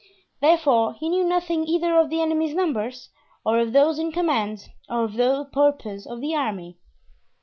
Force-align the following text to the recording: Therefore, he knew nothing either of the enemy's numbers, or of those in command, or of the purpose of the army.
Therefore, 0.39 0.95
he 0.95 1.09
knew 1.09 1.23
nothing 1.23 1.67
either 1.67 1.95
of 1.99 2.09
the 2.09 2.23
enemy's 2.23 2.55
numbers, 2.55 3.09
or 3.45 3.59
of 3.59 3.71
those 3.71 3.99
in 3.99 4.11
command, 4.11 4.69
or 4.89 5.03
of 5.03 5.13
the 5.13 5.47
purpose 5.53 6.07
of 6.07 6.21
the 6.21 6.35
army. 6.35 6.79